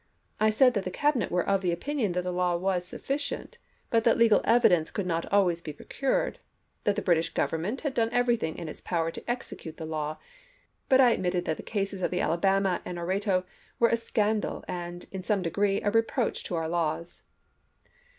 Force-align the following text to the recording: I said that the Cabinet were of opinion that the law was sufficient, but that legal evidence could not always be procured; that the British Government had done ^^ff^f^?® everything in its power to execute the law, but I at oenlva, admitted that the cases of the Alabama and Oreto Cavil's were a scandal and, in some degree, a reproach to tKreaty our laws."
I 0.39 0.49
said 0.49 0.73
that 0.73 0.83
the 0.83 0.89
Cabinet 0.89 1.29
were 1.29 1.47
of 1.47 1.63
opinion 1.63 2.13
that 2.13 2.23
the 2.23 2.33
law 2.33 2.55
was 2.57 2.83
sufficient, 2.85 3.59
but 3.91 4.03
that 4.03 4.17
legal 4.17 4.41
evidence 4.45 4.89
could 4.89 5.05
not 5.05 5.31
always 5.31 5.61
be 5.61 5.71
procured; 5.73 6.39
that 6.85 6.95
the 6.95 7.03
British 7.03 7.31
Government 7.35 7.81
had 7.81 7.93
done 7.93 8.07
^^ff^f^?® 8.07 8.13
everything 8.15 8.57
in 8.57 8.67
its 8.67 8.81
power 8.81 9.11
to 9.11 9.29
execute 9.29 9.77
the 9.77 9.85
law, 9.85 10.17
but 10.89 10.99
I 10.99 11.09
at 11.11 11.11
oenlva, 11.11 11.17
admitted 11.17 11.45
that 11.45 11.57
the 11.57 11.61
cases 11.61 12.01
of 12.01 12.09
the 12.09 12.19
Alabama 12.21 12.81
and 12.83 12.97
Oreto 12.97 13.41
Cavil's 13.41 13.45
were 13.77 13.89
a 13.89 13.95
scandal 13.95 14.65
and, 14.67 15.05
in 15.11 15.21
some 15.23 15.43
degree, 15.43 15.81
a 15.83 15.91
reproach 15.91 16.43
to 16.45 16.53
tKreaty 16.55 16.57
our 16.57 16.69
laws." 16.69 17.21